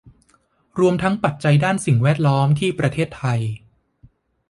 [0.79, 3.39] รวมทั้งปัจจัยด้านสิ่งแวดล้อมที่ประเทศไทย